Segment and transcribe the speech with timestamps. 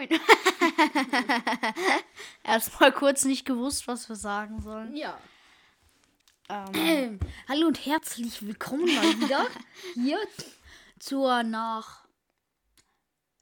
[0.00, 0.08] Moin.
[2.44, 4.96] Erstmal kurz nicht gewusst, was wir sagen sollen.
[4.96, 5.18] Ja.
[6.48, 9.46] Ähm, hallo und herzlich willkommen mal wieder
[9.94, 10.18] hier
[10.98, 12.06] zur nach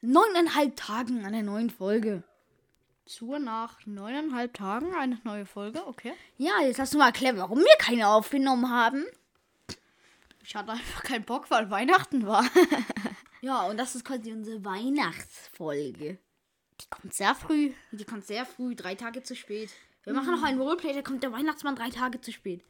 [0.01, 2.25] neuneinhalb Tagen einer neuen Folge.
[3.07, 6.13] zur nach neuneinhalb Tagen eine neue Folge, okay.
[6.39, 9.05] Ja, jetzt hast du mal erklärt, warum wir keine aufgenommen haben.
[10.43, 12.45] Ich hatte einfach keinen Bock, weil Weihnachten war.
[13.41, 16.19] Ja, und das ist quasi unsere Weihnachtsfolge.
[16.81, 17.73] Die kommt sehr früh.
[17.93, 19.71] Die kommt sehr früh, drei Tage zu spät.
[20.05, 22.65] Wir machen noch einen Roleplay, da kommt der Weihnachtsmann drei Tage zu spät.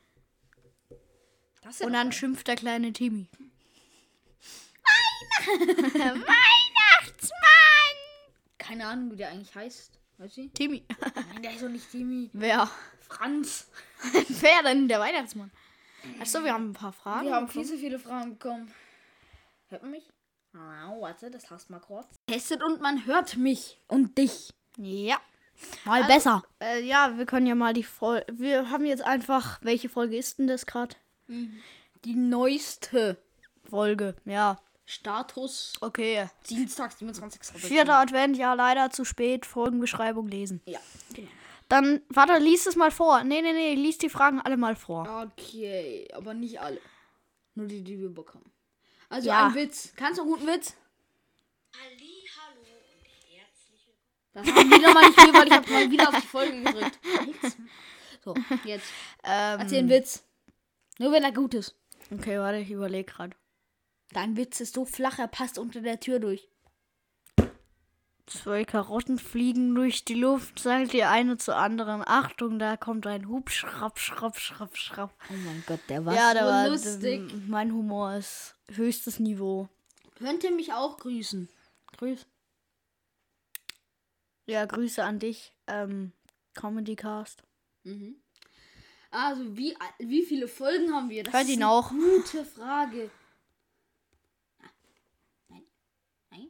[1.80, 3.28] Und dann schimpft der kleine Timmy.
[8.58, 9.98] keine Ahnung, wie der eigentlich heißt.
[10.18, 10.48] Weißt du?
[10.48, 10.84] Timmy.
[11.32, 12.28] Nein, der ist doch nicht Timmy.
[12.32, 12.70] Wer?
[13.00, 13.70] Franz.
[14.28, 14.88] Wer denn?
[14.88, 15.50] Der Weihnachtsmann.
[16.20, 17.26] Achso, wir haben ein paar Fragen.
[17.26, 18.72] Wir haben viel zu viele Fragen bekommen.
[19.68, 20.04] Hört man mich?
[20.54, 22.06] Oh, warte, das hast mal kurz.
[22.26, 24.52] Testet und man hört mich und dich.
[24.76, 25.16] Ja.
[25.84, 26.42] Mal Also- besser.
[26.60, 28.26] Äh, ja, wir können ja mal die Folge.
[28.38, 29.58] Wir haben jetzt einfach.
[29.62, 30.94] Welche Folge ist denn das gerade?
[32.04, 33.18] Die neueste
[33.68, 34.14] Folge.
[34.24, 34.58] Ja.
[34.86, 36.28] Status Okay.
[36.48, 37.60] Dienstag, 27.
[37.60, 39.44] Vierter Advent, ja, leider zu spät.
[39.44, 40.62] Folgenbeschreibung lesen.
[40.64, 40.78] Ja,
[41.12, 41.28] genau.
[41.68, 43.22] Dann, warte, lies es mal vor.
[43.24, 45.26] Nee, nee, nee, lies die Fragen alle mal vor.
[45.36, 46.80] Okay, aber nicht alle.
[47.54, 48.50] Nur die, die wir bekommen.
[49.08, 49.46] Also Ja.
[49.48, 49.92] ein Witz.
[49.96, 50.74] Kannst du einen guten Witz?
[51.72, 54.00] Ali, hallo und herzlich willkommen.
[54.34, 56.98] Das war wieder mal nicht viel, weil ich habe mal wieder auf die Folge gedrückt.
[58.24, 58.90] So, jetzt.
[59.24, 60.24] Ähm, Erzähl einen Witz.
[60.98, 61.76] Nur wenn er gut ist.
[62.10, 63.34] Okay, warte, ich überlege gerade.
[64.12, 66.48] Dein Witz ist so flach, er passt unter der Tür durch.
[68.26, 72.02] Zwei Karotten fliegen durch die Luft, sagt die eine zur anderen.
[72.06, 75.14] Achtung, da kommt ein Hub, schrapp, schrapp, schrapp, schrapp.
[75.30, 77.32] Oh mein Gott, der war ja, der so war lustig.
[77.46, 79.68] Mein Humor ist höchstes Niveau.
[80.16, 81.48] Könnt ihr mich auch grüßen?
[81.96, 82.26] Grüß.
[84.46, 85.52] Ja, Grüße an dich.
[85.66, 86.12] Ähm,
[86.54, 87.42] Comedy Cast.
[87.84, 88.16] Mhm.
[89.10, 91.22] Also, wie, wie viele Folgen haben wir?
[91.24, 91.90] Das Hört ist ihn eine auch.
[91.90, 93.10] Gute Frage.
[95.48, 95.62] Nein.
[96.30, 96.48] Nein.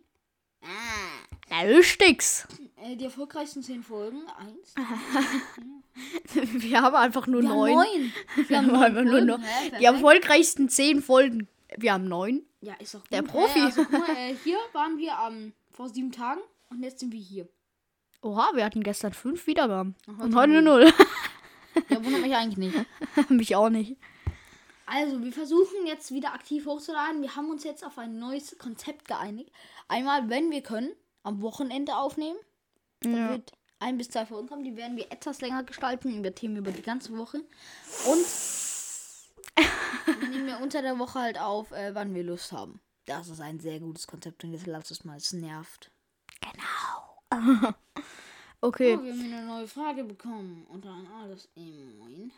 [0.62, 1.24] Ah.
[1.50, 2.46] Na, lustig's.
[2.76, 4.22] Äh, die erfolgreichsten zehn Folgen.
[4.38, 4.74] Eins.
[6.34, 7.72] Wir haben einfach nur Wir haben neun.
[7.74, 8.12] neun.
[8.36, 11.48] Wir Wir haben haben neun einfach nur Hä, die erfolgreichsten zehn Folgen.
[11.76, 12.42] Wir haben neun.
[12.60, 13.12] Ja, ist doch gut.
[13.12, 13.58] Der Profi.
[13.58, 16.40] Hä, also, guck mal, äh, hier waren wir am vor sieben Tagen
[16.70, 17.48] und jetzt sind wir hier.
[18.22, 19.94] Oha, wir hatten gestern fünf Wiedergaben.
[20.06, 20.92] heute Und heute null.
[21.88, 22.86] Ja, wundert mich eigentlich nicht.
[23.30, 23.96] Mich auch nicht.
[24.86, 27.22] Also, wir versuchen jetzt wieder aktiv hochzuladen.
[27.22, 29.52] Wir haben uns jetzt auf ein neues Konzept geeinigt.
[29.86, 30.90] Einmal, wenn wir können,
[31.22, 32.38] am Wochenende aufnehmen.
[33.00, 33.30] Dann Ja.
[33.30, 34.64] wird ein bis zwei Folgen kommen.
[34.64, 37.38] Die werden wir etwas länger gestalten, über Themen über die ganze Woche.
[37.38, 38.24] Und
[40.28, 42.80] nehmen wir unter der Woche halt auf, äh, wann wir Lust haben.
[43.06, 45.90] Das ist ein sehr gutes Konzept und jetzt lasst es mal, es nervt.
[48.60, 48.96] Okay.
[48.98, 50.66] Oh, wir haben eine neue Frage bekommen.
[50.68, 52.32] Und dann alles im Moin.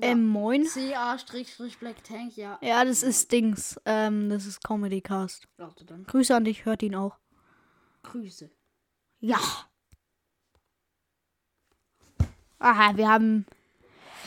[0.00, 0.64] Ähm, moin.
[0.64, 2.58] CA-Black Tank, ja.
[2.60, 3.80] Ja, das ist Dings.
[3.84, 5.48] Ähm, das ist Comedy Cast.
[5.56, 6.04] Dann.
[6.04, 7.18] Grüße an dich, hört ihn auch.
[8.02, 8.50] Grüße.
[9.20, 9.40] Ja.
[12.58, 13.46] Aha, wir haben.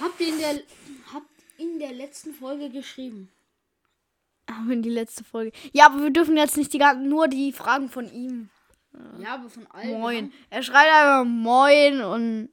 [0.02, 0.62] Habt ihr in der,
[1.59, 3.30] in der letzten Folge geschrieben?
[4.50, 5.52] Haben wir die letzte Folge.
[5.74, 8.50] Ja, aber wir dürfen jetzt nicht die ganzen, nur die Fragen von ihm.
[9.20, 10.00] Ja, aber von allen.
[10.00, 10.34] Moin.
[10.50, 12.50] Er schreibt einfach Moin und.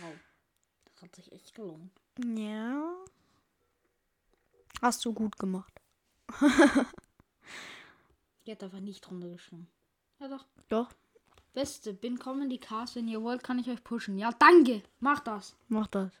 [0.00, 0.12] Wow.
[0.84, 1.92] Das hat sich echt gelohnt.
[2.24, 2.92] Ja.
[4.82, 5.72] Hast du gut gemacht.
[8.46, 9.68] Die hat einfach nicht drunter geschrieben.
[10.20, 10.46] Ja doch.
[10.68, 10.92] Doch,
[11.54, 12.96] Beste, bin Comedy Cast.
[12.96, 14.18] Wenn ihr wollt, kann ich euch pushen.
[14.18, 14.82] Ja, danke.
[15.00, 15.56] Mach das.
[15.68, 16.12] mach das.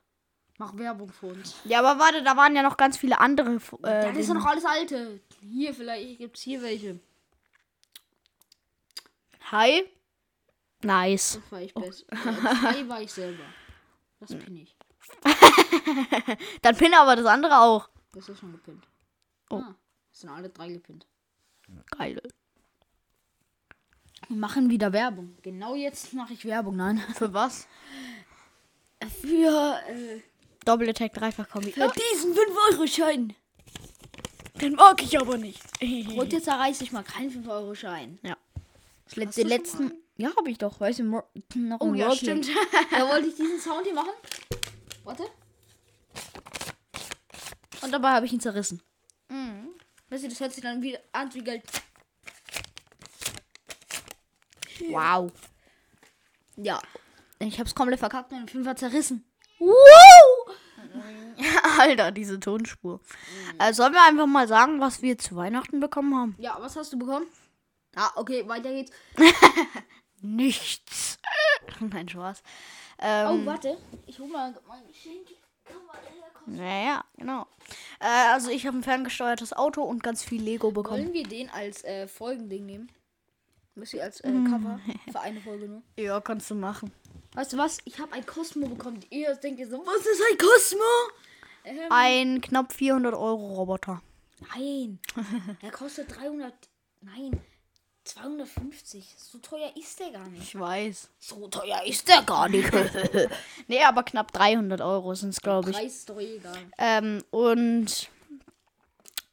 [0.58, 1.54] Mach Werbung für uns.
[1.64, 3.54] Ja, aber warte, da waren ja noch ganz viele andere.
[3.54, 5.20] Äh, das ist ja noch alles alte.
[5.40, 6.98] Hier, vielleicht gibt's hier welche.
[9.52, 9.84] Hi.
[10.82, 11.40] Nice.
[11.40, 12.04] Das war ich besser.
[12.10, 12.16] Äh,
[12.74, 13.44] zwei war ich selber.
[14.18, 14.76] Das bin ich.
[16.62, 17.88] Dann pinne aber das andere auch.
[18.12, 18.84] Das ist schon gepinnt.
[19.50, 19.56] Oh.
[19.56, 19.76] Ah,
[20.10, 21.06] das sind alle drei gepinnt.
[21.96, 22.20] Geil.
[24.26, 25.36] Wir machen wieder Werbung.
[25.42, 26.98] Genau jetzt mache ich Werbung, nein.
[27.14, 27.68] Für was?
[29.20, 30.20] Für, äh,
[30.68, 31.72] Doppel-Attack, dreifach Kombi.
[31.72, 33.34] für diesen 5-Euro-Schein.
[34.60, 35.60] Den mag ich aber nicht.
[36.16, 38.18] Und jetzt erreiche ich mal keinen 5-Euro-Schein.
[38.22, 38.36] Ja.
[39.06, 39.92] Hast den letzten.
[40.16, 40.78] Ja, habe ich doch.
[40.80, 41.24] Weißt du, noch
[41.80, 42.16] Oh ja, Roleplay.
[42.16, 42.48] stimmt.
[42.90, 44.10] Da wollte ich diesen Sound hier machen.
[45.04, 45.24] Warte.
[47.80, 48.82] Und dabei habe ich ihn zerrissen.
[50.10, 51.62] Weißt du, das hört sich dann wieder an wie Geld.
[54.90, 55.30] Wow.
[56.56, 56.80] Ja.
[57.38, 59.24] Ich hab's komplett verkackt und den Fünfer zerrissen.
[59.58, 60.27] Wow!
[61.78, 63.00] Alter, diese Tonspur.
[63.58, 66.36] Also sollen wir einfach mal sagen, was wir zu Weihnachten bekommen haben?
[66.38, 67.26] Ja, was hast du bekommen?
[67.96, 68.92] Ah, okay, weiter geht's.
[70.20, 71.18] Nichts.
[71.80, 72.42] Nein, Spaß.
[73.00, 73.78] Oh, Ähm, warte.
[74.06, 75.28] Ich hol mal mein Geschenk.
[75.64, 76.56] Komm.
[76.56, 77.46] naja, genau.
[78.00, 81.04] Äh, also ich habe ein ferngesteuertes Auto und ganz viel Lego bekommen.
[81.04, 82.90] Wollen wir den als äh, Folgending nehmen?
[83.94, 84.50] Ihr als äh, Hm.
[84.50, 84.80] Cover
[85.12, 85.82] für eine Folge nur.
[85.96, 86.92] Ja, kannst du machen.
[87.34, 87.78] Weißt du was?
[87.84, 89.00] Ich habe ein Cosmo bekommen.
[89.10, 90.84] Ihr denkt ihr so, was ist ein Cosmo?
[91.64, 94.02] Ähm, Ein knapp 400 Euro Roboter.
[94.54, 94.98] nein.
[95.62, 96.52] Der kostet 300.
[97.02, 97.40] Nein.
[98.04, 99.14] 250.
[99.18, 100.42] So teuer ist der gar nicht.
[100.42, 101.10] Ich weiß.
[101.18, 102.70] So teuer ist der gar nicht.
[103.68, 105.76] Nee, aber knapp 300 Euro sind es, glaube ich.
[105.76, 106.56] Preis ist doch egal.
[106.78, 108.08] Ähm, und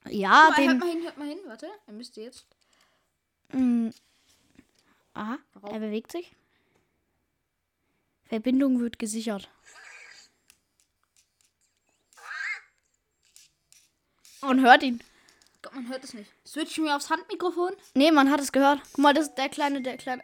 [0.10, 0.78] ja, mal, hört den.
[0.80, 1.38] mal hin, hört mal hin.
[1.48, 2.46] Warte, er müsste jetzt.
[3.54, 3.90] Mm,
[5.16, 6.36] aha, er bewegt sich.
[8.26, 9.50] Verbindung wird gesichert.
[14.42, 15.02] Man hört ihn.
[15.62, 16.30] Gott, man hört es nicht.
[16.46, 17.74] Switchen wir aufs Handmikrofon.
[17.96, 18.80] Nee, man hat es gehört.
[18.94, 20.24] Guck mal, das ist der kleine, der kleine.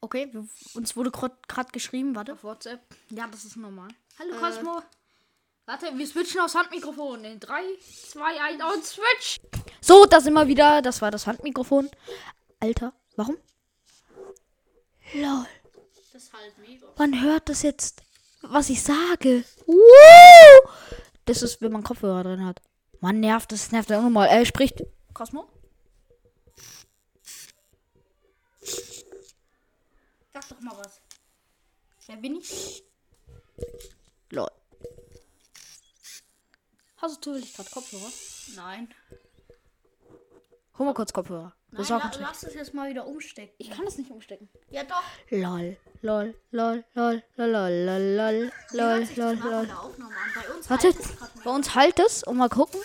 [0.00, 2.34] Okay, wir- uns wurde gerade geschrieben, warte.
[2.34, 2.80] Auf WhatsApp.
[3.08, 3.88] Ja, das ist normal.
[4.18, 4.82] Hallo Cosmo.
[5.66, 7.24] Warte, wir switchen aufs Handmikrofon.
[7.24, 7.62] In 3,
[8.10, 9.40] 2, 1 und switch.
[9.80, 10.82] So, das immer wieder.
[10.82, 11.88] Das war das Handmikrofon.
[12.60, 13.36] Alter, warum?
[15.12, 15.46] Lol.
[15.94, 16.86] Das ist halt mega.
[16.98, 18.02] Man hört das jetzt,
[18.42, 19.44] was ich sage.
[19.66, 20.70] Woo!
[21.24, 22.60] Das ist, wenn man Kopfhörer drin hat.
[23.00, 24.28] Man nervt, das nervt ja auch nochmal.
[24.28, 24.82] Er spricht.
[25.12, 25.48] Cosmo?
[30.32, 31.00] Sag doch mal was.
[32.06, 32.82] Wer bin ich?
[34.30, 34.50] Lol.
[36.96, 38.10] Hast du zufällig gerade Kopfhörer?
[38.56, 38.94] Nein.
[40.78, 41.54] Hol mal kurz Kopfhörer.
[41.76, 43.52] Das ist auch ganz lass es jetzt mal wieder umstecken.
[43.58, 44.48] Ich kann das nicht umstecken.
[44.70, 45.02] Ja doch.
[45.30, 45.76] Lol.
[46.02, 46.34] Lol.
[46.52, 46.84] Lol.
[46.94, 47.22] Lol.
[47.36, 47.50] Lol.
[47.50, 48.06] Lol.
[48.16, 48.52] Lol.
[48.72, 49.08] Lol.
[49.16, 49.36] Lol.
[49.36, 49.68] Lol.
[50.56, 50.94] Uns Warte,
[51.42, 52.80] bei uns halt es und mal gucken.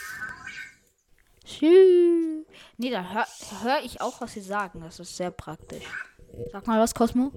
[1.46, 2.46] Tschüss.
[2.78, 3.28] Nee, da höre
[3.62, 4.82] hör ich auch, was sie sagen.
[4.82, 5.86] Das ist sehr praktisch.
[6.52, 7.32] Sag mal was, Cosmo.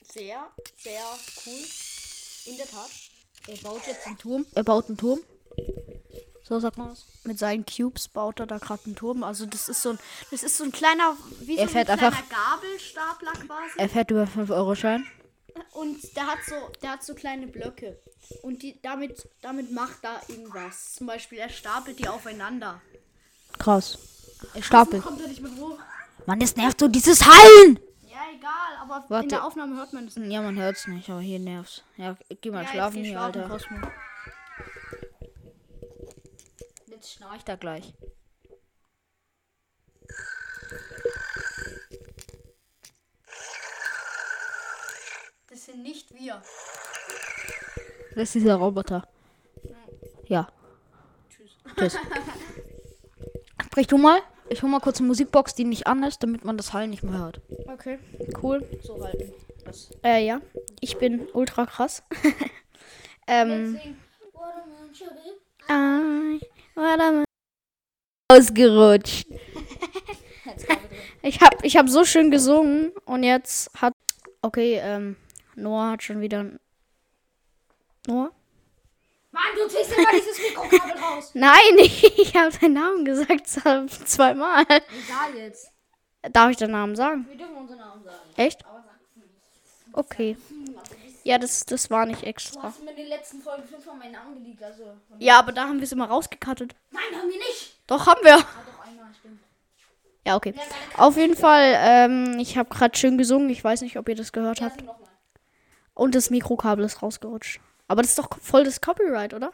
[0.00, 1.04] Sehr, sehr
[1.44, 1.64] cool.
[2.46, 3.05] In der Tat.
[3.48, 4.46] Er baut jetzt einen Turm.
[4.54, 5.20] Er baut einen Turm.
[6.42, 7.06] So sagt man das.
[7.24, 9.24] Mit seinen Cubes baut er da gerade einen Turm.
[9.24, 9.98] Also das ist so ein,
[10.30, 12.28] das ist so ein kleiner, wie Er so fährt ein einfach- kleiner
[12.60, 13.72] Gabelstapler quasi.
[13.78, 15.06] Er fährt über 5-Euro-Schein.
[15.72, 17.98] Und der hat so, der hat so kleine Blöcke.
[18.42, 20.94] Und die, damit, damit macht er irgendwas.
[20.94, 22.80] Zum Beispiel, er stapelt die aufeinander.
[23.58, 23.98] Krass.
[24.54, 25.02] Er stapelt.
[25.02, 25.78] Kommt er nicht mehr hoch?
[26.26, 27.78] Mann, das nervt so dieses Hallen.
[28.16, 29.24] Ja, egal, aber Warte.
[29.24, 30.32] in der Aufnahme hört man das nicht.
[30.32, 31.84] Ja, man hört's nicht, aber hier nervt's.
[31.98, 33.48] Ja, geh mal Ja, schlafen hier, schlafen, Alter.
[33.50, 33.76] Cosmo.
[36.86, 37.92] Jetzt schnarcht er gleich.
[45.48, 46.42] Das sind nicht wir.
[48.14, 49.06] Das ist dieser Roboter.
[50.26, 50.48] Ja.
[51.76, 51.98] Tschüss.
[53.66, 54.22] Sprich du mal.
[54.48, 57.02] Ich hol mal kurz eine Musikbox, die nicht an ist, damit man das Hallen nicht
[57.02, 57.40] mehr hört.
[57.72, 57.98] Okay.
[58.42, 58.64] Cool.
[58.82, 59.32] So halten.
[59.64, 59.90] Das.
[60.04, 60.40] Äh, ja.
[60.80, 62.02] Ich bin ultra krass.
[63.26, 63.78] ähm.
[65.68, 66.40] I
[68.32, 69.26] Ausgerutscht.
[71.22, 73.92] ich hab, ich hab so schön gesungen und jetzt hat.
[74.42, 75.16] Okay, ähm.
[75.56, 76.46] Noah hat schon wieder.
[78.06, 78.30] Noah?
[79.36, 81.30] Mann, du ziehst immer dieses Mikrokabel raus.
[81.34, 83.46] Nein, ich habe deinen Namen gesagt
[84.08, 84.62] zweimal.
[84.62, 85.70] Egal jetzt.
[86.32, 87.26] Darf ich den Namen sagen?
[87.28, 88.16] Wir dürfen unseren Namen sagen.
[88.36, 88.64] Echt?
[89.92, 90.36] Okay.
[91.22, 92.62] Ja, das, das war nicht Du extra.
[92.62, 94.96] hast mir in den letzten Folgen fünfmal meinen Namen geleakt, also.
[95.18, 96.74] Ja, aber da haben wir es immer rausgekattet.
[96.90, 97.78] Nein, haben wir nicht.
[97.86, 98.38] Doch, haben wir.
[100.26, 100.54] Ja, okay.
[100.96, 103.48] Auf jeden Fall, ähm, ich habe gerade schön gesungen.
[103.50, 104.82] Ich weiß nicht, ob ihr das gehört habt.
[105.94, 107.60] Und das Mikrokabel ist rausgerutscht.
[107.88, 109.52] Aber das ist doch voll das Copyright, oder?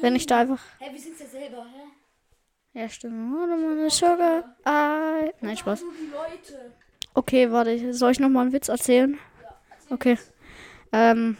[0.00, 0.60] Wenn ich da einfach.
[0.78, 2.78] Hä, wir sind's ja selber, hä?
[2.80, 3.34] Ja, stimmt.
[3.34, 4.56] Oh, meine Sugar.
[4.64, 5.22] Ah.
[5.40, 5.82] Nein, Spaß.
[7.14, 7.92] Okay, warte.
[7.92, 9.18] Soll ich nochmal einen Witz erzählen?
[9.90, 10.18] Okay.
[10.92, 11.36] Ähm,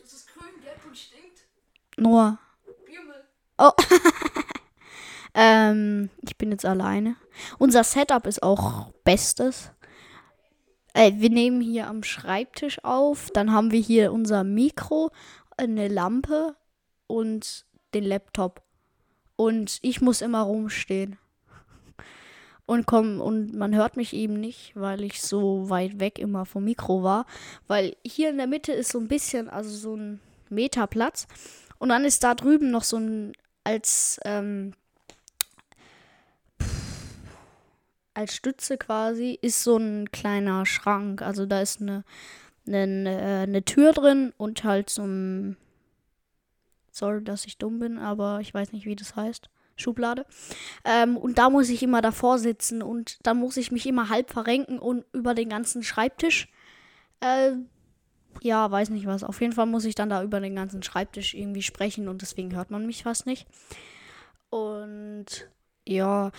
[0.00, 1.46] Das ist grün, gelb und stinkt.
[1.98, 2.38] Noah.
[2.86, 3.24] Bimmel.
[3.58, 3.72] Oh.
[5.34, 7.16] ähm, ich bin jetzt alleine.
[7.58, 9.72] Unser Setup ist auch bestes.
[10.94, 13.30] Äh, wir nehmen hier am Schreibtisch auf.
[13.30, 15.10] Dann haben wir hier unser Mikro,
[15.56, 16.56] eine Lampe
[17.06, 18.62] und den Laptop.
[19.36, 21.18] Und ich muss immer rumstehen.
[22.66, 26.64] Und komm, und man hört mich eben nicht, weil ich so weit weg immer vom
[26.64, 27.26] Mikro war.
[27.68, 31.28] Weil hier in der Mitte ist so ein bisschen, also so ein Meter Platz.
[31.78, 33.32] Und dann ist da drüben noch so ein,
[33.62, 34.72] als, ähm,
[38.14, 41.22] als Stütze quasi, ist so ein kleiner Schrank.
[41.22, 42.02] Also da ist eine,
[42.66, 45.56] eine, eine, eine Tür drin und halt so ein,
[46.96, 49.50] Sorry, dass ich dumm bin, aber ich weiß nicht, wie das heißt.
[49.76, 50.24] Schublade.
[50.82, 54.30] Ähm, und da muss ich immer davor sitzen und dann muss ich mich immer halb
[54.30, 56.48] verrenken und über den ganzen Schreibtisch.
[57.20, 57.52] Äh,
[58.40, 59.24] ja, weiß nicht was.
[59.24, 62.56] Auf jeden Fall muss ich dann da über den ganzen Schreibtisch irgendwie sprechen und deswegen
[62.56, 63.46] hört man mich fast nicht.
[64.48, 65.50] Und
[65.86, 66.30] ja,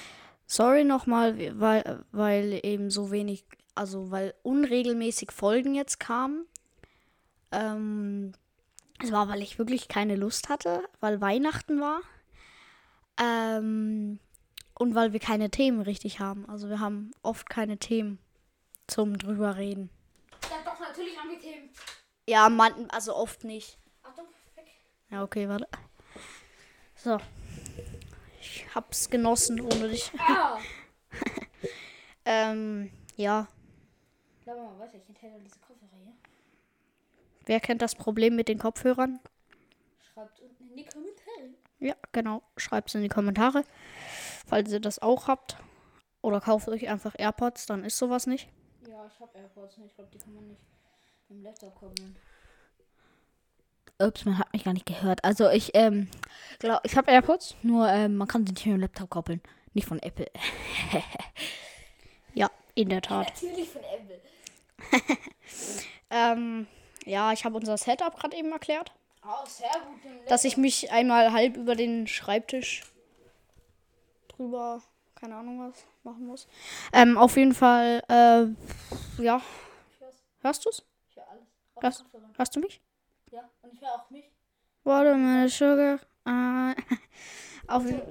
[0.48, 3.46] sorry nochmal, weil, weil eben so wenig,
[3.77, 6.46] also weil unregelmäßig Folgen jetzt kamen.
[7.51, 8.34] Ähm,
[9.01, 12.01] es war, weil ich wirklich keine Lust hatte, weil Weihnachten war.
[13.19, 14.19] Ähm,
[14.74, 16.48] und weil wir keine Themen richtig haben.
[16.50, 18.19] Also wir haben oft keine Themen
[18.88, 19.89] zum drüber reden.
[20.50, 21.69] Ja, doch, natürlich haben wir Themen.
[22.27, 23.77] Ja, man, also oft nicht.
[24.03, 24.67] Achtung, weg.
[25.10, 25.67] Ja, okay, warte.
[26.96, 27.17] So.
[28.41, 30.12] Ich hab's genossen ohne dich.
[30.17, 30.57] Ah!
[32.29, 33.48] Ähm, ja.
[34.48, 36.13] Lass mal weiter, ich enthält diese Kopfhörer hier.
[37.46, 39.20] Wer kennt das Problem mit den Kopfhörern?
[40.00, 41.50] Schreibt unten in die Kommentare.
[41.80, 42.42] Ja, genau.
[42.56, 43.66] Schreibt's in die Kommentare,
[44.46, 45.58] falls ihr das auch habt.
[46.22, 48.48] Oder kauft euch einfach AirPods, dann ist sowas nicht.
[48.88, 49.80] Ja, ich hab AirPods.
[49.86, 50.62] Ich glaube, die kann man nicht
[51.27, 52.16] im Laptop koppeln.
[54.00, 55.25] Ups, man hat mich gar nicht gehört.
[55.25, 56.08] Also ich, ähm,
[56.60, 59.42] glaub, ich habe AirPods, nur ähm, man kann sie nicht mit dem Laptop koppeln.
[59.74, 60.32] Nicht von Apple.
[62.34, 63.34] ja, in der Tat.
[63.34, 64.22] Natürlich von Apple.
[66.10, 66.67] Ähm,
[67.05, 68.91] ja, ich habe unser Setup gerade eben erklärt.
[69.25, 70.31] Oh, sehr gut.
[70.31, 72.84] Dass ich mich einmal halb über den Schreibtisch
[74.29, 74.81] drüber,
[75.15, 76.48] keine Ahnung was, machen muss.
[76.93, 79.41] Ähm, auf jeden Fall, äh, ja.
[80.41, 80.84] Hörst du's?
[81.10, 81.43] Ich höre alles.
[81.75, 82.81] Auf Hörst, du mich?
[83.31, 84.31] Ja, und ich höre auch mich.
[84.84, 86.00] Warte, meine Sugar.
[86.25, 86.75] Äh,
[87.67, 88.01] auf jeden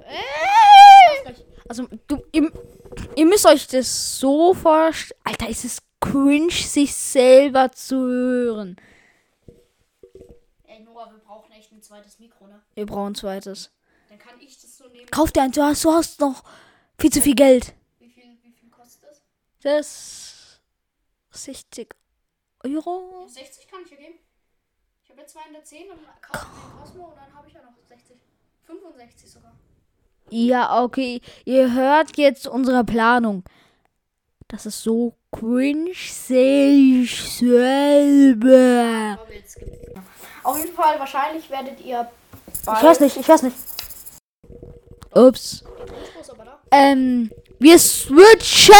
[1.67, 2.51] Also, du, ihr,
[3.15, 5.19] ihr müsst euch das so vorstellen.
[5.23, 8.77] Alter, ist es cringe, sich selber zu hören.
[10.63, 12.61] Ey, Noah, wir brauchen echt ein zweites Mikro, ne?
[12.75, 13.71] Wir brauchen ein zweites.
[14.09, 15.09] Dann kann ich das so nehmen.
[15.11, 16.43] Kauf dir eins, du hast, du hast noch
[16.97, 17.73] viel zu viel Geld.
[17.99, 19.21] Wie viel, wie viel kostet das?
[19.61, 20.61] Das
[21.31, 21.93] 60
[22.63, 23.27] Euro.
[23.27, 24.19] 60 kann ich ja geben.
[25.03, 28.17] Ich habe jetzt 210 und kaufe mir Cosmo und dann habe ich ja noch 60.
[28.67, 29.53] 65 sogar.
[30.29, 31.21] Ja, okay.
[31.45, 33.43] Ihr hört jetzt unsere Planung.
[34.49, 39.19] Das ist so cringe, sich selber.
[40.43, 42.09] Auf jeden Fall, wahrscheinlich werdet ihr
[42.61, 43.57] Ich weiß nicht, ich weiß nicht.
[45.13, 45.65] Ups.
[46.71, 48.73] Ähm, wir switchen!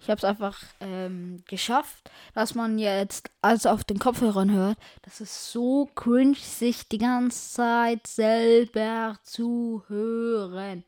[0.00, 4.76] Ich habe es einfach ähm, geschafft, dass man jetzt alles auf den Kopfhörern hört.
[5.02, 10.82] Das ist so cringe, sich die ganze Zeit selber zu hören.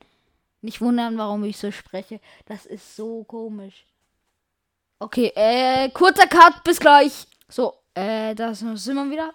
[0.64, 2.20] Nicht wundern, warum ich so spreche.
[2.46, 3.84] Das ist so komisch.
[4.98, 7.26] Okay, äh, kurzer Cut, bis gleich.
[7.50, 9.34] So, äh, da sind wir wieder.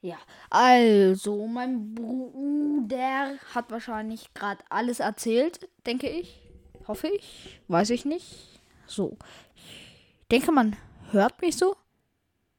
[0.00, 0.18] Ja,
[0.48, 6.40] also, mein Bruder hat wahrscheinlich gerade alles erzählt, denke ich.
[6.86, 7.60] Hoffe ich.
[7.66, 8.60] Weiß ich nicht.
[8.86, 9.16] So.
[9.56, 10.76] Ich denke, man
[11.10, 11.74] hört mich so.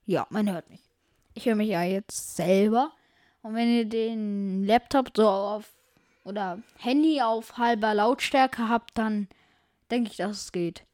[0.05, 0.81] Ja, man hört mich.
[1.33, 2.91] Ich höre mich ja jetzt selber.
[3.41, 5.69] Und wenn ihr den Laptop so auf
[6.23, 9.27] oder Handy auf halber Lautstärke habt, dann
[9.91, 10.85] denke ich, dass es geht.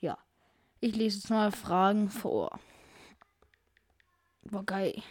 [0.00, 0.18] Ja.
[0.80, 2.58] Ich lese jetzt mal Fragen vor.
[4.42, 5.02] War geil.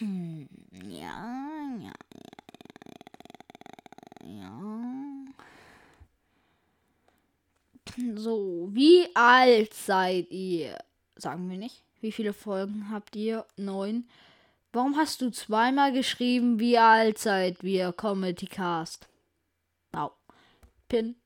[0.00, 1.92] Ja, ja,
[4.24, 4.60] ja.
[8.14, 10.78] So, wie alt seid ihr?
[11.16, 11.84] Sagen wir nicht.
[12.00, 13.44] Wie viele Folgen habt ihr?
[13.56, 14.08] Neun.
[14.72, 17.92] Warum hast du zweimal geschrieben, wie alt seid wir?
[17.92, 19.08] Comedy Cast.
[19.92, 20.12] Wow.
[20.88, 21.16] Pin.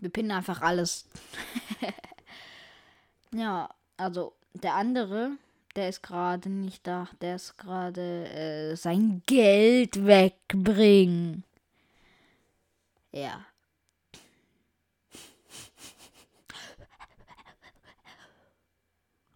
[0.00, 1.08] Wir pinnen einfach alles.
[3.32, 5.32] ja, also der andere,
[5.76, 7.08] der ist gerade nicht da.
[7.20, 11.44] Der ist gerade äh, sein Geld wegbringen.
[13.12, 13.44] Ja.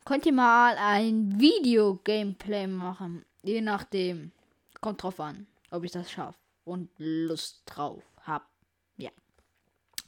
[0.04, 3.24] Könnt ihr mal ein Video-Gameplay machen?
[3.42, 4.32] Je nachdem.
[4.80, 8.48] Kommt drauf an, ob ich das schaffe und Lust drauf hab.
[8.96, 9.10] Ja.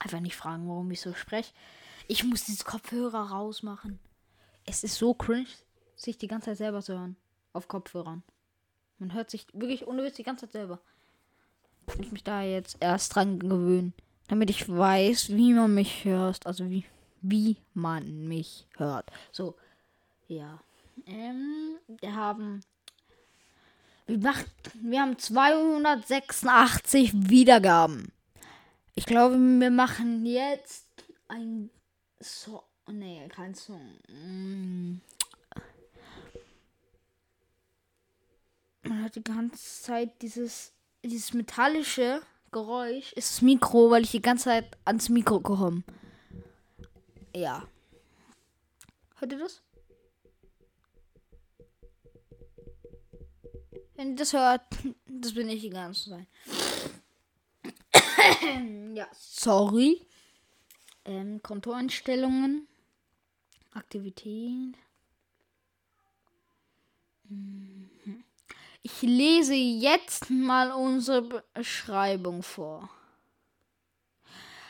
[0.01, 1.53] Einfach nicht fragen, warum ich so spreche.
[2.09, 4.01] Ich muss diese Kopfhörer rausmachen.
[4.67, 5.47] Es ist so cringe,
[5.95, 7.17] sich die ganze Zeit selber zu hören.
[7.53, 8.25] Auf Kopfhörern.
[8.99, 10.81] Man hört sich wirklich ohne Witz die ganze Zeit selber.
[12.01, 13.95] Ich mich da jetzt erst dran gewöhnen.
[14.27, 16.47] Damit ich weiß, wie man mich hört.
[16.47, 16.85] Also wie,
[17.21, 19.13] wie man mich hört.
[19.31, 19.55] So.
[20.35, 20.59] Ja.
[21.07, 22.61] Ähm, wir haben.
[24.07, 28.13] Wir, macht, wir haben 286 Wiedergaben.
[28.97, 30.87] Ich glaube, wir machen jetzt
[31.29, 31.71] ein
[32.19, 33.99] So, nee, kein Song.
[38.83, 40.73] Man hört die ganze Zeit dieses,
[41.03, 42.21] dieses metallische
[42.53, 43.13] Geräusch.
[43.15, 45.83] Ist das Mikro, weil ich die ganze Zeit ans Mikro komme.
[47.35, 47.67] Ja.
[49.17, 49.63] Hört ihr das?
[53.97, 54.63] Wenn ihr das hört,
[55.07, 56.27] das bin ich die ganze Zeit.
[58.95, 60.07] ja, sorry.
[61.05, 62.67] Ähm, Kontoeinstellungen.
[63.73, 64.75] Aktivität.
[67.29, 68.25] Mhm.
[68.83, 72.91] Ich lese jetzt mal unsere Beschreibung vor.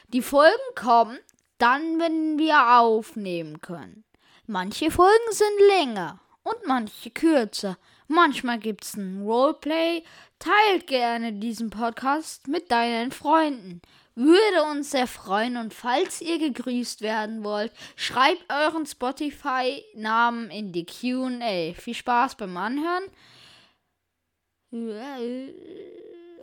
[0.09, 1.19] Die Folgen kommen
[1.59, 4.05] dann, wenn wir aufnehmen können.
[4.47, 7.77] Manche Folgen sind länger und manche kürzer.
[8.07, 10.05] Manchmal gibt's ein Roleplay.
[10.39, 13.81] Teilt gerne diesen Podcast mit deinen Freunden.
[14.15, 20.87] Würde uns sehr freuen und falls ihr gegrüßt werden wollt, schreibt euren Spotify-Namen in die
[20.87, 21.73] QA.
[21.75, 23.05] Viel Spaß beim Anhören.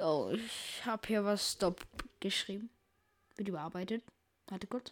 [0.01, 1.85] Oh, ich habe hier was Stop
[2.19, 2.69] geschrieben.
[3.37, 4.03] Wird überarbeitet.
[4.47, 4.91] Warte kurz.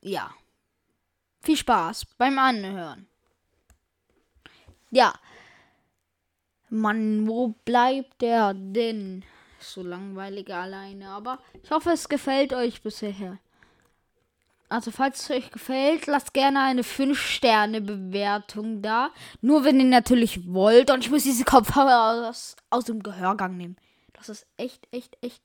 [0.00, 0.34] Ja.
[1.42, 3.06] Viel Spaß beim Anhören.
[4.90, 5.14] Ja.
[6.68, 9.24] Mann, wo bleibt der denn?
[9.60, 13.38] So langweilig alleine, aber ich hoffe, es gefällt euch bisher.
[14.68, 19.10] Also, falls es euch gefällt, lasst gerne eine 5-Sterne-Bewertung da.
[19.40, 20.90] Nur wenn ihr natürlich wollt.
[20.90, 23.76] Und ich muss diese Kopfhörer aus, aus dem Gehörgang nehmen.
[24.12, 25.42] Das ist echt, echt, echt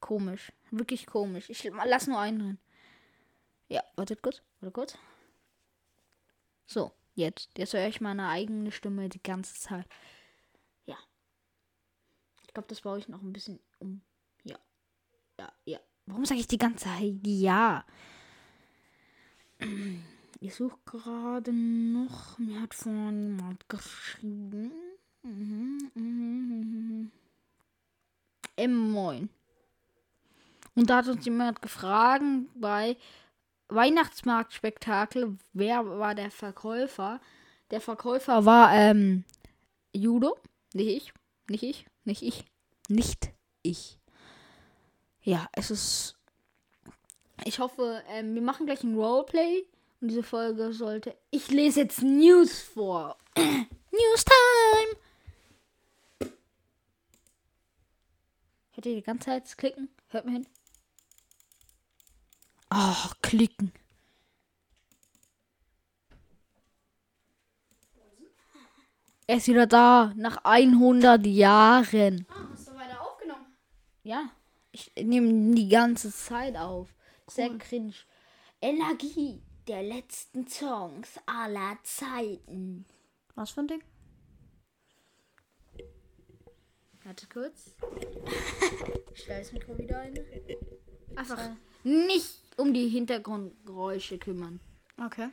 [0.00, 0.52] komisch.
[0.70, 1.50] Wirklich komisch.
[1.50, 2.58] Ich lass nur einen drin.
[3.68, 4.42] Ja, wartet kurz.
[4.60, 4.98] Warte kurz.
[6.66, 7.50] So, jetzt.
[7.56, 9.86] Jetzt höre ich meine eigene Stimme die ganze Zeit.
[10.86, 10.96] Ja.
[12.46, 14.00] Ich glaube, das baue ich noch ein bisschen um.
[14.44, 14.58] Ja.
[15.38, 15.80] Ja, ja.
[16.06, 17.84] Warum sage ich die ganze Zeit ja?
[20.40, 22.38] Ich suche gerade noch.
[22.38, 24.70] Mir hat vorhin jemand geschrieben.
[25.24, 27.10] Mhm, mhm,
[28.54, 29.30] Im Moin.
[30.78, 32.22] Und da hat uns jemand gefragt
[32.54, 32.96] bei
[33.68, 37.20] Weihnachtsmarktspektakel, wer war der Verkäufer?
[37.72, 39.24] Der Verkäufer war ähm,
[39.92, 40.38] Judo.
[40.74, 41.12] Nicht ich.
[41.48, 41.86] Nicht ich.
[42.04, 42.44] Nicht ich.
[42.88, 43.30] Nicht
[43.62, 43.98] ich.
[45.22, 46.18] Ja, es ist
[47.44, 49.64] ich hoffe, ähm, wir machen gleich ein Roleplay.
[50.00, 51.16] Und diese Folge sollte.
[51.30, 53.16] Ich lese jetzt News vor.
[53.36, 56.30] News Time!
[58.70, 59.88] Hört ihr die ganze Zeit Klicken?
[60.10, 60.46] Hört mir hin.
[62.70, 63.72] Ach, klicken.
[69.26, 72.26] Er ist wieder da, nach 100 Jahren.
[72.30, 73.46] Ah, hast du weiter aufgenommen?
[74.02, 74.30] Ja,
[74.72, 76.88] ich nehme die ganze Zeit auf.
[77.26, 77.94] Sehr cringe.
[78.62, 82.86] Energie der letzten Songs aller Zeiten.
[83.34, 83.82] Was für ein Ding?
[87.04, 87.74] Warte kurz.
[89.14, 90.14] Ich stelle das Mikro wieder ein.
[91.16, 91.50] Einfach
[91.82, 94.60] nicht um die Hintergrundgeräusche kümmern.
[95.02, 95.30] Okay.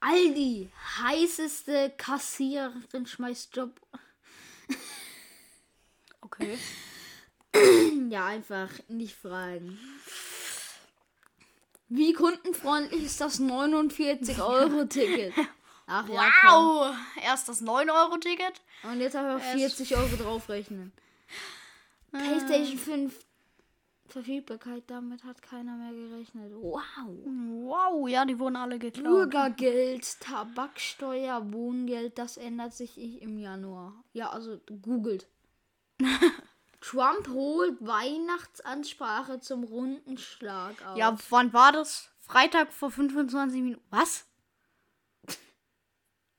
[0.00, 0.70] Aldi,
[1.02, 3.80] heißeste Kassiererin schmeißt Job.
[6.20, 6.58] Okay.
[8.10, 9.78] Ja, einfach nicht fragen.
[11.88, 15.32] Wie kundenfreundlich ist das 49-Euro-Ticket?
[15.86, 16.50] Ach ja, komm.
[16.50, 16.96] Wow!
[17.22, 18.60] Erst das 9-Euro-Ticket.
[18.82, 20.92] Und jetzt einfach 40 Euro draufrechnen.
[22.10, 23.14] PlayStation 5
[24.14, 26.52] Verfügbarkeit, damit hat keiner mehr gerechnet.
[26.54, 26.78] Wow.
[27.26, 29.04] Wow, ja, die wurden alle geklaut.
[29.04, 34.04] Bürgergeld, Tabaksteuer, Wohngeld, das ändert sich im Januar.
[34.12, 35.26] Ja, also googelt.
[36.80, 40.96] Trump holt Weihnachtsansprache zum runden Schlag auf.
[40.96, 42.08] Ja, wann war das?
[42.20, 43.84] Freitag vor 25 Minuten.
[43.90, 44.26] Was?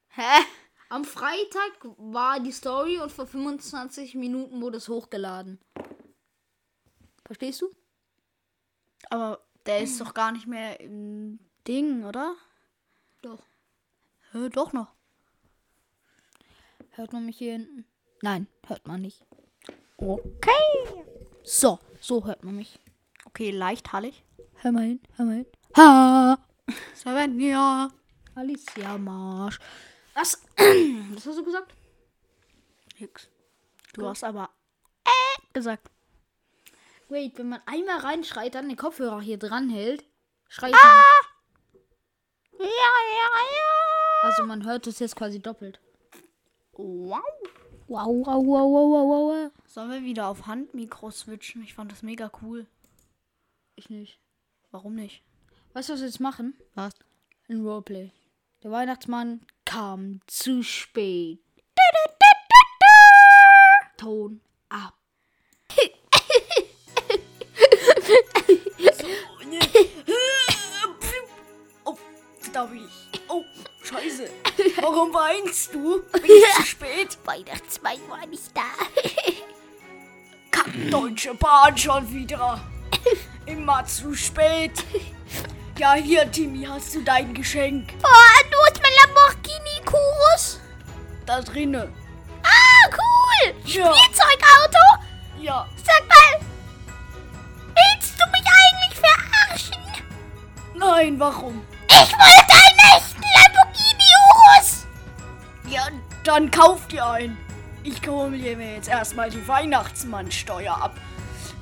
[0.08, 0.46] Hä?
[0.88, 5.60] Am Freitag war die Story und vor 25 Minuten wurde es hochgeladen.
[7.26, 7.70] Verstehst du?
[9.10, 12.36] Aber der ist doch gar nicht mehr im Ding, oder?
[13.22, 13.44] Doch.
[14.32, 14.94] Hä, doch noch.
[16.92, 17.86] Hört man mich hier hinten?
[18.22, 19.26] Nein, hört man nicht.
[19.98, 21.04] Okay.
[21.44, 22.80] So, so hört man mich.
[23.26, 24.24] Okay, leicht hallig.
[24.56, 25.46] Hör mal hin, hör mal hin.
[25.76, 26.38] Ha!
[26.96, 27.90] Svenja.
[28.36, 29.60] Alicia Marsch.
[30.14, 30.42] Was?
[31.14, 31.74] Was hast du gesagt?
[33.00, 33.30] Nix.
[33.94, 34.50] Du hast aber
[35.06, 35.90] äh gesagt.
[37.10, 40.04] Wait, wenn man einmal reinschreit, dann den Kopfhörer hier dran hält,
[40.48, 41.04] schreit man.
[42.60, 44.30] Ja, ja, ja.
[44.30, 45.80] Also man hört es jetzt quasi doppelt.
[46.74, 47.22] Wow.
[47.88, 49.52] Wow, wow, wow, wow, wow, wow.
[49.66, 51.62] Sollen wir wieder auf Handmikro switchen?
[51.64, 52.66] Ich fand das mega cool.
[53.76, 54.20] Ich nicht.
[54.72, 55.22] Warum nicht?
[55.74, 56.56] Weißt du, was wir jetzt machen?
[56.74, 56.94] Was?
[57.48, 58.12] Ein Roleplay.
[58.64, 61.40] Der Weihnachtsmann kam zu spät.
[63.98, 64.96] Ton ab.
[71.84, 71.98] Oh,
[72.54, 73.22] da bin ich.
[73.28, 73.44] Oh,
[73.84, 74.30] scheiße.
[74.82, 76.02] Warum weinst du?
[76.12, 77.18] Bin ich zu spät?
[77.26, 78.64] Weihnachtsmann war nicht da.
[80.52, 82.62] Kack, Deutsche Bahn schon wieder.
[83.46, 84.72] Immer zu spät.
[85.78, 87.90] Ja, hier, Timmy, hast du dein Geschenk.
[88.02, 90.62] Oh, du hast mein Lamborghini Kurus.
[91.26, 91.92] Da drinne.
[92.44, 93.54] Ah, cool.
[93.66, 93.94] Ja.
[93.94, 94.80] Spielzeugauto.
[95.42, 95.68] Ja.
[95.84, 96.40] Sag mal,
[100.98, 101.62] Nein, warum?
[101.90, 104.86] Ich wollte einen echten Lamborghini Urus.
[105.68, 105.88] Ja,
[106.24, 107.38] dann kauf dir einen.
[107.84, 110.96] Ich hole mir jetzt erstmal die Weihnachtsmannsteuer ab.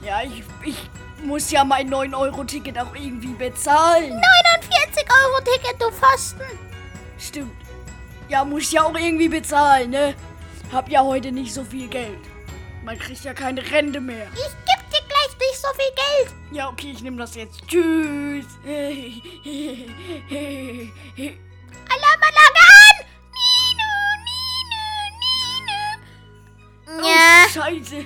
[0.06, 0.78] Ja, ich, ich
[1.26, 4.22] muss ja mein 9-Euro-Ticket auch irgendwie bezahlen.
[4.62, 6.60] 49 Euro Ticket, du Pfosten.
[7.18, 7.56] Stimmt.
[8.30, 10.14] Ja, muss ja auch irgendwie bezahlen, ne?
[10.72, 12.20] Hab ja heute nicht so viel Geld.
[12.86, 14.28] Man kriegt ja keine Rente mehr.
[14.36, 14.63] Ich
[15.64, 16.34] so viel Geld.
[16.52, 17.66] Ja, okay, ich nehme das jetzt.
[17.68, 18.46] Tschüss.
[21.94, 22.98] Alarmanlage an.
[23.40, 23.92] Nino,
[24.28, 24.86] Nino,
[26.86, 27.02] Nino.
[27.02, 28.06] Oh, Scheiße.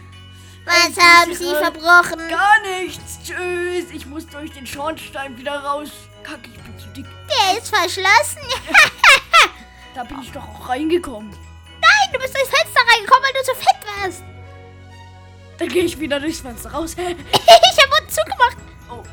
[0.65, 2.29] was haben Sie verbrochen?
[2.29, 3.19] Gar nichts.
[3.25, 3.89] Tschüss.
[3.91, 5.89] Ich muss durch den Schornstein wieder raus.
[6.21, 7.05] Kack, ich bin zu dick.
[7.27, 8.41] Der ist verschlossen.
[9.95, 11.31] Da bin ich doch auch reingekommen.
[11.31, 14.36] Nein, du bist durchs Fenster reingekommen, weil du so fett warst.
[15.57, 16.95] Dann gehe ich wieder durchs Fenster raus.
[16.97, 18.57] ich habe uns zugemacht.
[18.89, 19.03] Oh.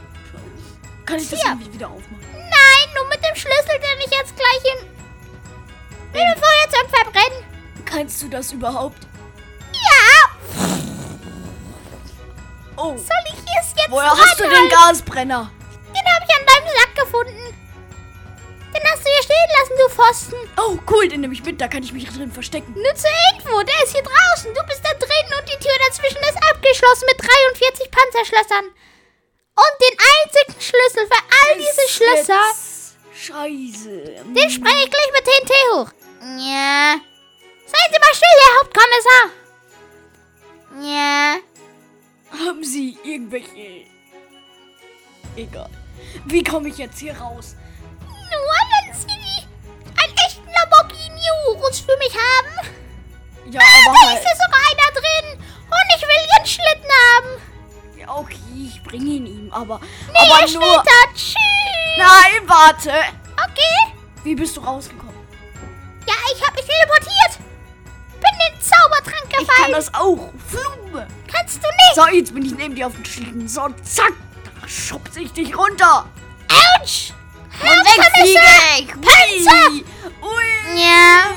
[1.07, 1.51] Kann ich das Tja.
[1.53, 2.21] irgendwie wieder aufmachen?
[2.33, 4.89] Nein, nur mit dem Schlüssel, den ich jetzt gleich in...
[6.13, 7.45] Dem Feuerzeug verbrennen.
[7.85, 9.07] Kannst du das überhaupt?
[9.73, 10.31] Ja.
[12.77, 14.69] Oh, Soll ich es jetzt woher hast du den?
[14.69, 15.51] Gasbrenner?
[15.89, 17.55] Den habe ich an deinem Sack gefunden.
[18.75, 20.37] Den hast du hier stehen lassen, du Pfosten.
[20.57, 21.61] Oh, cool, den nehme ich mit.
[21.61, 22.75] Da kann ich mich drin verstecken.
[22.75, 24.53] Nur zur Info, der ist hier draußen.
[24.55, 24.84] Du bist
[25.55, 28.67] die Tür dazwischen ist abgeschlossen mit 43 Panzerschlössern.
[29.57, 32.43] Und den einzigen Schlüssel für all diese Schlösser,
[33.15, 34.25] Scheiße.
[34.25, 35.91] den spreng ich gleich mit TNT hoch.
[36.39, 36.97] Ja.
[37.67, 39.31] Seien Sie mal still, Herr Hauptkommissar.
[40.83, 41.37] Ja.
[42.47, 43.87] Haben Sie irgendwelche...
[45.37, 45.71] Egal.
[46.27, 47.55] Wie komme ich jetzt hier raus?
[48.01, 48.55] Nur
[48.89, 49.47] wenn Sie
[50.03, 52.69] einen echten Lamborghini Urus für mich haben.
[53.51, 54.19] Ja, aber Da halt...
[54.19, 55.44] ist ja sogar einer drin.
[55.75, 57.99] Und ich will Ihren Schlitten haben.
[57.99, 58.37] Ja, okay,
[58.73, 59.81] ich bringe ihn ihm, aber...
[60.13, 60.63] Nee, aber ihr nur...
[60.63, 61.15] schlittert.
[61.15, 61.35] Tschüss.
[61.99, 62.91] Nein, warte.
[63.33, 63.95] Okay.
[64.23, 65.15] Wie bist du rausgekommen?
[66.07, 67.39] Ja, ich habe mich teleportiert.
[68.21, 69.73] Bin in den Zaubertrank Ich kann gefallen.
[69.73, 70.31] das auch.
[70.49, 71.07] Flume.
[71.33, 71.95] Kannst du nicht.
[71.95, 73.49] So, jetzt bin ich neben dir auf dem Schlitten.
[73.49, 74.13] So, zack.
[74.61, 76.07] Da schubse ich dich runter.
[76.81, 77.13] Autsch.
[77.61, 78.95] Und weg.
[79.01, 79.71] Panzer.
[79.71, 79.85] Ui.
[80.23, 80.81] Ui.
[80.81, 81.31] Ja.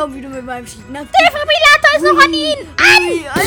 [0.00, 1.06] Hau wieder mit meinem Schlitten ab.
[1.12, 2.66] Der Defibrillator ist noch an Ihnen.
[2.78, 3.40] An.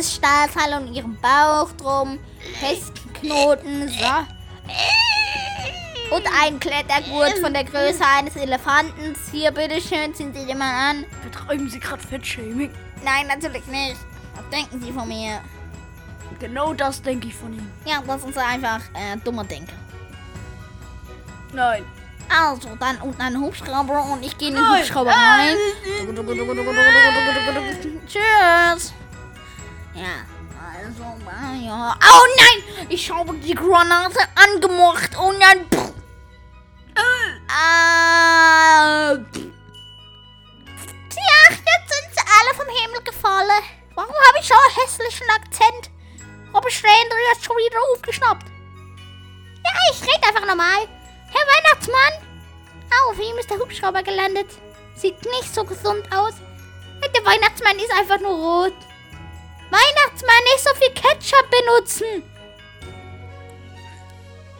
[0.00, 2.18] Ein fettes Stahlseil um Ihren Bauch drum.
[2.58, 4.06] Festen Knoten, so.
[6.14, 9.18] Und ein Klettergurt von der Größe eines Elefantens.
[9.30, 11.04] Hier, bitteschön, ziehen Sie den mal an.
[11.22, 12.72] Betreiben Sie gerade Fettshaming?
[13.04, 13.96] Nein, natürlich nicht.
[14.34, 15.40] Was denken Sie von mir?
[16.40, 17.70] Genau das denke ich von Ihnen.
[17.84, 19.74] Ja, das ist einfach äh, dummer Denker.
[21.52, 21.84] Nein.
[22.28, 24.80] Also, dann unten ein Hubschrauber und ich gehe in den Nein.
[24.80, 25.56] Hubschrauber rein.
[28.06, 28.94] Tschüss.
[29.94, 30.24] Ja,
[30.76, 31.96] also, äh, ja.
[32.00, 32.86] Oh nein!
[32.88, 35.10] Ich habe die Granate angemocht.
[35.18, 35.66] Oh nein!
[35.68, 35.92] Pff.
[37.48, 39.16] Ah.
[41.08, 43.62] Tja, jetzt sind sie alle vom Himmel gefallen.
[43.94, 45.90] Warum habe ich so einen hässlichen Akzent?
[46.54, 46.90] Habe ich den
[47.32, 48.46] jetzt schon wieder aufgeschnappt?
[49.64, 50.88] Ja, ich rede einfach normal.
[51.32, 52.30] Herr Weihnachtsmann!
[53.08, 54.50] Auf ihm ist der Hubschrauber gelandet.
[54.94, 56.34] Sieht nicht so gesund aus.
[57.02, 58.74] Der Weihnachtsmann ist einfach nur rot.
[59.70, 62.22] Weihnachtsmann, nicht so viel Ketchup benutzen.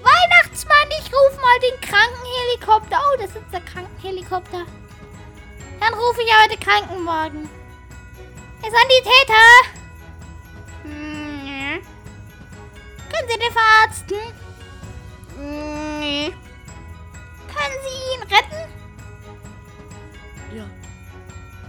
[0.03, 3.01] Weihnachtsmann, ich ruf mal den Krankenhelikopter.
[3.12, 4.64] Oh, das ist der Krankenhelikopter.
[5.81, 7.51] Dann rufe ich aber den Krankenwagen.
[8.62, 9.49] Herr Sanitäter!
[10.83, 11.81] Hm.
[13.11, 14.18] Können Sie den verarzten?
[15.37, 16.33] Hm.
[17.49, 18.73] Können Sie ihn retten?
[20.57, 20.64] Ja,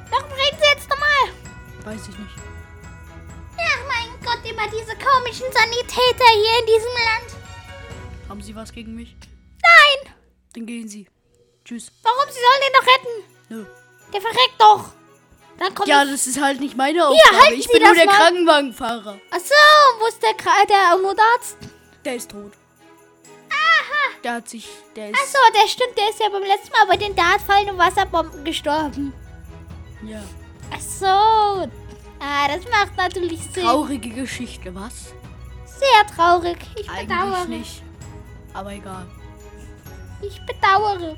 [0.09, 1.35] Warum reden Sie jetzt normal?
[1.85, 2.35] weiß ich nicht.
[4.41, 8.29] Gott, immer diese komischen Sanitäter hier in diesem Land.
[8.29, 9.15] Haben Sie was gegen mich?
[9.61, 10.13] Nein!
[10.55, 11.07] Dann gehen Sie.
[11.65, 11.91] Tschüss.
[12.03, 12.29] Warum?
[12.31, 13.33] Sie sollen den doch retten.
[13.49, 13.65] Nö.
[14.13, 14.85] Der verreckt doch.
[15.59, 17.37] Dann kommt Ja, das ist halt nicht meine Aufgabe.
[17.41, 18.15] halten ich Sie bin nur der mal.
[18.17, 19.19] Krankenwagenfahrer.
[19.29, 21.57] Ach so, wo ist der, Kra- der Notarzt?
[22.03, 22.53] Der ist tot.
[23.49, 24.17] Aha.
[24.23, 26.87] Der hat sich, der ist, Ach so, der stimmt, der ist ja beim letzten Mal
[26.87, 29.13] bei den Dartfallen und Wasserbomben gestorben.
[30.03, 30.21] ja,
[30.73, 31.71] Ach so.
[32.21, 33.63] Ah, das macht natürlich Sinn.
[33.63, 35.13] traurige Geschichte, was?
[35.65, 36.57] Sehr traurig.
[36.75, 37.45] Ich Eigentlich bedauere.
[37.47, 37.83] nicht.
[38.53, 39.07] Aber egal.
[40.21, 41.17] Ich bedauere.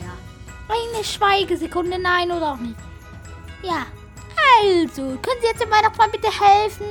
[0.00, 0.12] Ja.
[0.68, 2.76] Eine Schweigesekunde, nein oder auch nicht.
[3.62, 3.86] Ja.
[4.60, 6.86] Also, können Sie jetzt dem Weihnachtsmann bitte helfen?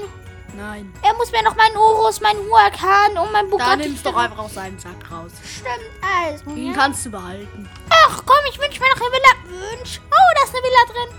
[0.58, 0.92] Nein.
[1.04, 3.78] Er muss mir noch meinen Urus, meinen Huracan und mein Da Bugatti...
[3.88, 5.32] nimmst doch einfach aus seinem Sack raus.
[5.46, 6.46] Stimmt also.
[6.56, 6.74] Den Ja?
[6.74, 7.70] kannst du behalten.
[7.90, 9.62] Ach komm, ich wünsche mir noch eine Villa.
[9.78, 10.02] Wünsch.
[10.10, 11.18] Oh, da ist eine Villa drin.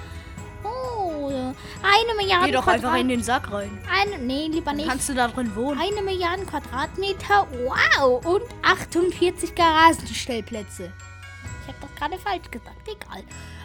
[1.22, 3.78] Oh, eine Milliarde Geh doch einfach in den Sack rein.
[3.90, 4.88] Eine, nee, lieber Dann nicht.
[4.88, 5.80] kannst du da drin wohnen.
[5.80, 7.46] Eine Milliarde Quadratmeter.
[7.64, 8.24] Wow.
[8.26, 10.92] Und 48 Garagenstellplätze.
[11.62, 12.88] Ich habe doch gerade falsch gesagt.
[12.88, 13.22] Egal.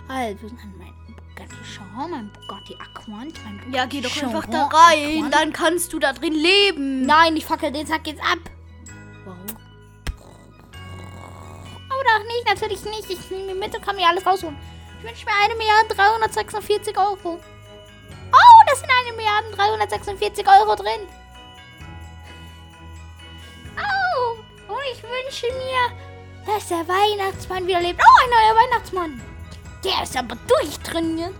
[0.07, 4.49] Also, dann mein Bugatti Chiron, mein Bugatti Aquant, mein Bugatti Ja, geh doch Chiron einfach
[4.49, 5.17] da rein.
[5.17, 5.33] Aquant.
[5.33, 7.05] Dann kannst du da drin leben.
[7.05, 8.39] Nein, ich fackel den Sack jetzt ab.
[9.25, 9.41] Warum?
[11.99, 13.09] Oder auch nicht, natürlich nicht.
[13.09, 14.57] Ich nehme mit und kann mir alles rausholen.
[14.99, 17.39] Ich wünsche mir eine Milliarde 346 Euro.
[17.39, 21.07] Oh, das sind eine Milliarde 346 Euro drin.
[23.77, 25.91] Oh, und ich wünsche mir,
[26.45, 28.01] dass der Weihnachtsmann wieder lebt.
[28.01, 29.21] Oh, ein neuer Weihnachtsmann.
[29.83, 31.33] Der ist aber durchtrainiert.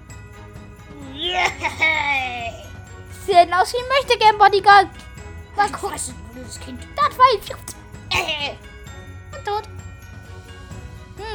[3.26, 4.88] Sieht aus wie ein möchte gern Bodyguard.
[5.56, 5.94] Mal gucken.
[5.94, 6.80] Das ist ein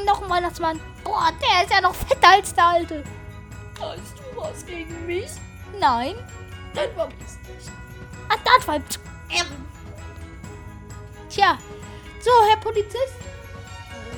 [0.02, 0.80] Hm, noch ein Weihnachtsmann.
[1.04, 3.04] Boah, der ist ja noch fetter als der alte.
[3.80, 5.30] Hast du was gegen mich?
[5.78, 6.16] Nein.
[6.74, 7.70] Dann vergiss nicht.
[8.28, 8.80] Ah, das war...
[11.28, 11.58] Tja.
[12.20, 13.14] So, Herr Polizist.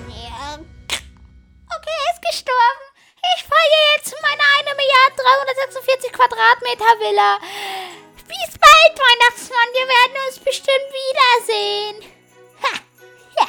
[0.08, 0.54] Ja.
[0.54, 2.84] Okay, er ist gestorben.
[3.36, 7.38] Ich fahre jetzt zu meiner 1 Milliarde 346 Quadratmeter Villa.
[8.28, 9.68] Bis bald, Weihnachtsmann.
[9.72, 12.12] Wir werden uns bestimmt wiedersehen.
[12.62, 12.72] Ha.
[13.38, 13.46] Ja.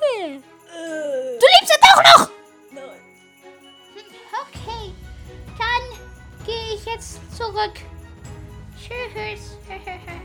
[0.00, 0.51] Hm.
[0.72, 2.30] Du lebst ja doch noch.
[2.70, 3.00] Nein.
[4.42, 4.92] Okay,
[5.58, 5.84] dann
[6.46, 7.74] gehe ich jetzt zurück.
[8.78, 9.58] Tschüss.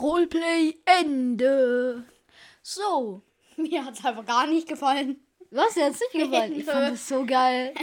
[0.00, 2.04] Roleplay Ende.
[2.62, 3.22] So.
[3.56, 5.20] Mir hat's einfach gar nicht gefallen.
[5.50, 6.52] Was jetzt nicht gefallen?
[6.52, 7.74] Ich fand das so geil.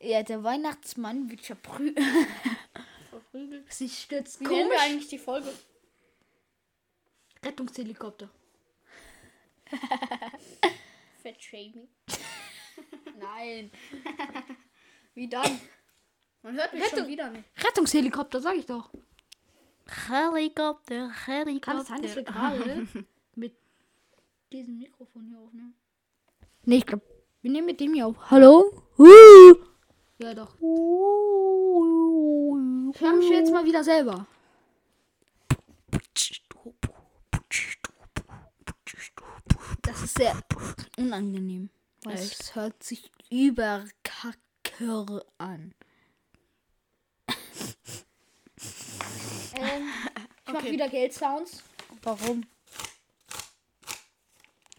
[0.00, 1.98] Ja, der Weihnachtsmann wird verprügelt.
[3.68, 5.52] Sie stürzt Wie nennen wir eigentlich die Folge?
[7.44, 8.28] Rettungshelikopter.
[11.22, 11.88] Fettshaming.
[13.18, 13.70] Nein.
[15.14, 15.60] Wie dann?
[16.42, 17.44] Man hört mich Rettung- schon wieder nicht.
[17.64, 18.90] Rettungshelikopter, sag ich doch.
[20.08, 21.60] Helikopter, Helikopter.
[21.72, 22.86] Kann es sein, dass wir gerade
[23.34, 23.54] mit
[24.52, 25.74] diesem Mikrofon hier aufnehmen?
[26.64, 27.04] Nee, ich glaube,
[27.42, 28.30] wir nehmen mit dem hier auf.
[28.30, 28.82] Hallo?
[30.18, 30.54] Ja, doch.
[32.94, 34.26] Ich höre mich jetzt mal wieder selber.
[39.84, 40.36] Das ist sehr
[40.96, 41.70] unangenehm.
[42.04, 42.40] Weil Echt?
[42.40, 45.74] es hört sich überkacker an.
[49.56, 49.88] ähm,
[50.46, 50.72] mach Okay.
[50.72, 51.62] wieder Geld-Sounds.
[52.02, 52.44] Warum?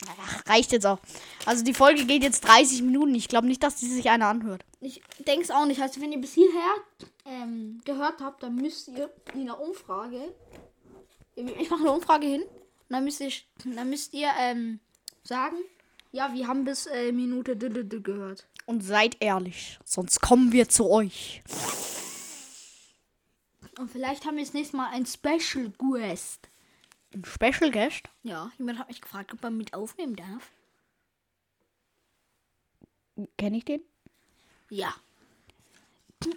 [0.08, 1.00] Ach, reicht jetzt auch.
[1.46, 3.16] Also die Folge geht jetzt 30 Minuten.
[3.16, 4.64] Ich glaube nicht, dass die sich einer anhört.
[4.82, 5.82] Ich denke es auch nicht.
[5.82, 6.74] Also wenn ihr bis hierher
[7.26, 10.34] ähm, gehört habt, dann müsst ihr in einer Umfrage.
[11.36, 12.42] Ich mache eine Umfrage hin.
[12.44, 13.32] Und dann müsst ihr,
[13.64, 14.80] dann müsst ihr ähm,
[15.26, 15.58] sagen,
[16.12, 18.48] ja, wir haben bis äh, Minute gehört.
[18.66, 21.44] Und seid ehrlich, sonst kommen wir zu euch.
[23.78, 26.48] Und vielleicht haben wir das nächste Mal ein Special Guest.
[27.14, 28.04] Ein Special Guest?
[28.24, 30.50] Ja, jemand hat mich gefragt, ob man mit aufnehmen darf.
[33.38, 33.82] Kenne ich den?
[34.70, 34.94] Ja.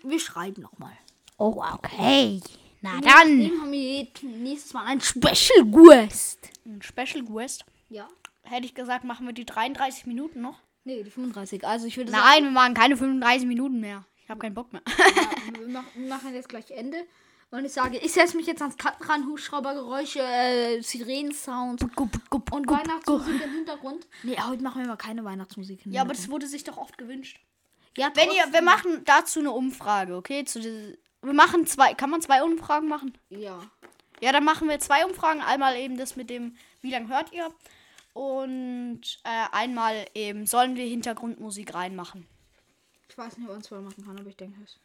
[0.02, 0.96] Wir schreiben nochmal.
[1.38, 2.40] Oh, okay.
[2.80, 3.02] Na dann.
[3.02, 6.50] Dann haben wir nächstes Mal ein Special Guest.
[6.64, 7.64] Ein Special Guest.
[7.88, 8.08] Ja.
[8.48, 10.60] Hätte ich gesagt, machen wir die 33 Minuten noch?
[10.84, 11.66] Nee, die 35.
[11.66, 14.04] Also ich würde Nein, wir machen keine 35 Minuten mehr.
[14.22, 14.82] Ich habe keinen Bock mehr.
[14.86, 16.98] sagen, wir, machen, wir machen jetzt gleich Ende.
[17.50, 23.42] Und ich sage, ich setze mich jetzt ans Karten ran, Hubschraubergeräusche, äh, Sirenen-Sound und Weihnachtsmusik
[23.42, 24.06] im Hintergrund.
[24.22, 25.80] Nee, heute machen wir mal keine Weihnachtsmusik.
[25.86, 27.40] Ja, aber das wurde sich doch oft gewünscht.
[27.96, 30.44] ja, Wenn ihr, wir machen dazu eine Umfrage, okay?
[30.44, 30.60] Zu
[31.22, 33.16] wir machen zwei, kann man zwei Umfragen machen?
[33.30, 33.58] Ja.
[34.20, 35.40] Ja, dann machen wir zwei Umfragen.
[35.40, 37.50] Einmal eben das mit dem, wie lange hört ihr?
[38.18, 42.26] Und äh, einmal eben, sollen wir Hintergrundmusik reinmachen?
[43.08, 44.76] Ich weiß nicht, ob man zwei machen kann, aber ich denke es.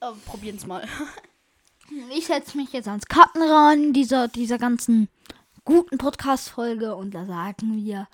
[0.00, 0.86] Äh, probieren's mal.
[2.14, 5.08] Ich setze mich jetzt ans Kartenran dieser, dieser ganzen
[5.64, 8.08] guten Podcast-Folge und da sagen wir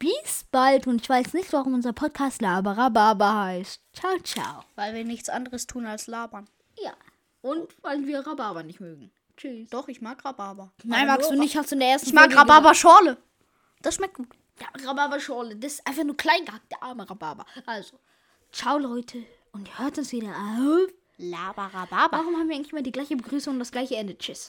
[0.00, 0.88] bis bald.
[0.88, 3.80] Und ich weiß nicht, warum unser Podcast Labarababa heißt.
[3.92, 4.64] Ciao, ciao.
[4.74, 6.48] Weil wir nichts anderes tun als labern.
[6.82, 6.92] Ja.
[7.40, 9.12] Und weil wir Rhabarber nicht mögen.
[9.36, 9.70] Tschüss.
[9.70, 10.72] Doch, ich mag Rhabarber.
[10.82, 13.16] Nein, magst du nicht, hast du in der ersten Ich mag Rhabarberschorle.
[13.82, 14.28] Das schmeckt gut.
[14.60, 15.56] Ja, Rhabarberschorle.
[15.56, 17.46] Das ist einfach nur klein gehabt, der arme Rhabarber.
[17.66, 17.98] Also,
[18.52, 20.90] ciao Leute und hört uns wieder auf.
[21.16, 22.18] Labarababa.
[22.18, 24.16] Warum haben wir eigentlich immer die gleiche Begrüßung und das gleiche Ende?
[24.16, 24.48] Tschüss.